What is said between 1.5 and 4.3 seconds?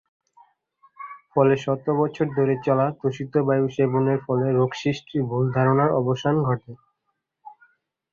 শত বছর ধরে চলা দূষিত বায়ু সেবনের